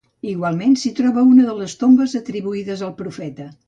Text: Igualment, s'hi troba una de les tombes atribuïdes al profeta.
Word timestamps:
Igualment, 0.29 0.73
s'hi 0.83 0.93
troba 1.01 1.27
una 1.33 1.47
de 1.51 1.55
les 1.61 1.77
tombes 1.85 2.19
atribuïdes 2.25 2.87
al 2.91 2.99
profeta. 3.05 3.53